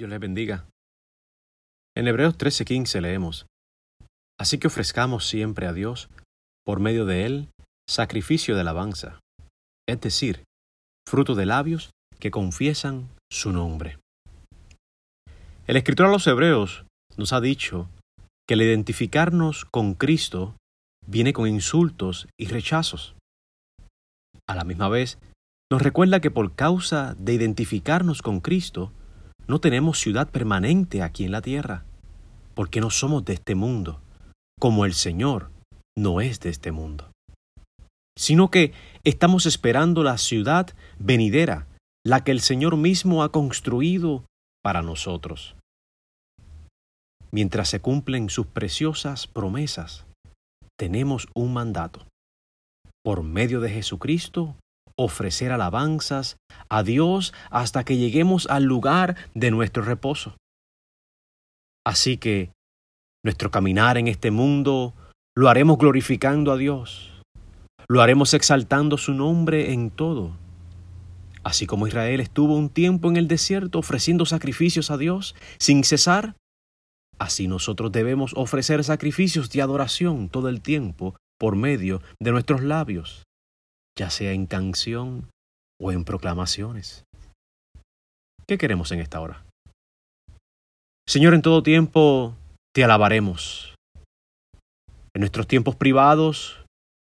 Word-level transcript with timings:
Dios 0.00 0.08
les 0.08 0.18
bendiga. 0.18 0.66
En 1.94 2.08
Hebreos 2.08 2.38
13:15 2.38 3.02
leemos, 3.02 3.44
Así 4.40 4.56
que 4.56 4.68
ofrezcamos 4.68 5.26
siempre 5.26 5.66
a 5.66 5.74
Dios, 5.74 6.08
por 6.64 6.80
medio 6.80 7.04
de 7.04 7.26
Él, 7.26 7.48
sacrificio 7.86 8.54
de 8.54 8.62
alabanza, 8.62 9.20
es 9.86 10.00
decir, 10.00 10.44
fruto 11.06 11.34
de 11.34 11.44
labios 11.44 11.90
que 12.18 12.30
confiesan 12.30 13.10
su 13.30 13.52
nombre. 13.52 13.98
El 15.66 15.76
escritor 15.76 16.06
a 16.06 16.10
los 16.10 16.26
Hebreos 16.26 16.86
nos 17.18 17.34
ha 17.34 17.42
dicho 17.42 17.90
que 18.48 18.54
el 18.54 18.62
identificarnos 18.62 19.66
con 19.66 19.92
Cristo 19.92 20.56
viene 21.06 21.34
con 21.34 21.46
insultos 21.46 22.26
y 22.40 22.46
rechazos. 22.46 23.16
A 24.48 24.54
la 24.54 24.64
misma 24.64 24.88
vez, 24.88 25.18
nos 25.70 25.82
recuerda 25.82 26.20
que 26.20 26.30
por 26.30 26.54
causa 26.54 27.14
de 27.18 27.34
identificarnos 27.34 28.22
con 28.22 28.40
Cristo, 28.40 28.94
no 29.50 29.60
tenemos 29.60 29.98
ciudad 29.98 30.30
permanente 30.30 31.02
aquí 31.02 31.24
en 31.24 31.32
la 31.32 31.42
tierra, 31.42 31.84
porque 32.54 32.80
no 32.80 32.88
somos 32.88 33.24
de 33.24 33.32
este 33.32 33.56
mundo, 33.56 34.00
como 34.60 34.84
el 34.84 34.94
Señor 34.94 35.50
no 35.98 36.20
es 36.20 36.38
de 36.38 36.50
este 36.50 36.70
mundo, 36.70 37.10
sino 38.16 38.48
que 38.52 38.72
estamos 39.02 39.46
esperando 39.46 40.04
la 40.04 40.18
ciudad 40.18 40.68
venidera, 41.00 41.66
la 42.06 42.22
que 42.22 42.30
el 42.30 42.40
Señor 42.40 42.76
mismo 42.76 43.24
ha 43.24 43.32
construido 43.32 44.24
para 44.62 44.82
nosotros. 44.82 45.56
Mientras 47.32 47.70
se 47.70 47.80
cumplen 47.80 48.30
sus 48.30 48.46
preciosas 48.46 49.26
promesas, 49.26 50.06
tenemos 50.78 51.26
un 51.34 51.52
mandato. 51.52 52.06
Por 53.02 53.24
medio 53.24 53.60
de 53.60 53.70
Jesucristo, 53.70 54.54
ofrecer 54.96 55.52
alabanzas 55.52 56.36
a 56.68 56.82
Dios 56.82 57.32
hasta 57.50 57.84
que 57.84 57.96
lleguemos 57.96 58.46
al 58.46 58.64
lugar 58.64 59.16
de 59.34 59.50
nuestro 59.50 59.82
reposo. 59.82 60.36
Así 61.84 62.18
que 62.18 62.52
nuestro 63.24 63.50
caminar 63.50 63.98
en 63.98 64.08
este 64.08 64.30
mundo 64.30 64.94
lo 65.36 65.48
haremos 65.48 65.78
glorificando 65.78 66.52
a 66.52 66.56
Dios, 66.56 67.22
lo 67.88 68.02
haremos 68.02 68.34
exaltando 68.34 68.98
su 68.98 69.14
nombre 69.14 69.72
en 69.72 69.90
todo. 69.90 70.36
Así 71.42 71.66
como 71.66 71.86
Israel 71.86 72.20
estuvo 72.20 72.56
un 72.56 72.68
tiempo 72.68 73.08
en 73.08 73.16
el 73.16 73.26
desierto 73.26 73.78
ofreciendo 73.78 74.26
sacrificios 74.26 74.90
a 74.90 74.98
Dios 74.98 75.34
sin 75.58 75.84
cesar, 75.84 76.36
así 77.18 77.48
nosotros 77.48 77.92
debemos 77.92 78.32
ofrecer 78.36 78.84
sacrificios 78.84 79.50
de 79.50 79.62
adoración 79.62 80.28
todo 80.28 80.48
el 80.48 80.60
tiempo 80.60 81.16
por 81.38 81.56
medio 81.56 82.02
de 82.20 82.32
nuestros 82.32 82.62
labios 82.62 83.22
ya 84.00 84.08
sea 84.08 84.32
en 84.32 84.46
canción 84.46 85.30
o 85.78 85.92
en 85.92 86.06
proclamaciones. 86.06 87.04
¿Qué 88.48 88.56
queremos 88.56 88.90
en 88.92 89.00
esta 89.00 89.20
hora? 89.20 89.44
Señor, 91.06 91.34
en 91.34 91.42
todo 91.42 91.62
tiempo 91.62 92.34
te 92.74 92.82
alabaremos. 92.82 93.74
En 95.14 95.20
nuestros 95.20 95.46
tiempos 95.46 95.76
privados, 95.76 96.64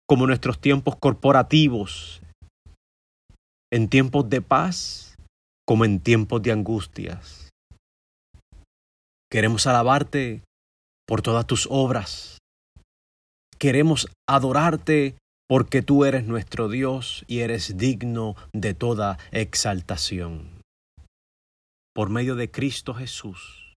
como 0.08 0.24
en 0.24 0.30
nuestros 0.30 0.60
tiempos 0.60 0.96
corporativos, 0.96 2.22
en 3.72 3.88
tiempos 3.88 4.28
de 4.28 4.42
paz, 4.42 5.14
como 5.64 5.84
en 5.84 6.00
tiempos 6.00 6.42
de 6.42 6.50
angustias. 6.50 7.50
Queremos 9.30 9.68
alabarte 9.68 10.42
por 11.06 11.22
todas 11.22 11.46
tus 11.46 11.68
obras. 11.70 12.38
Queremos 13.60 14.08
adorarte 14.28 15.14
porque 15.50 15.82
tú 15.82 16.04
eres 16.04 16.28
nuestro 16.28 16.68
Dios 16.68 17.24
y 17.26 17.40
eres 17.40 17.76
digno 17.76 18.36
de 18.52 18.72
toda 18.72 19.18
exaltación. 19.32 20.62
Por 21.92 22.08
medio 22.08 22.36
de 22.36 22.52
Cristo 22.52 22.94
Jesús, 22.94 23.69